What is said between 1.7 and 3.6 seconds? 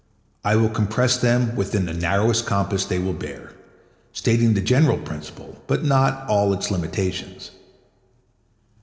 the narrowest compass they will bear,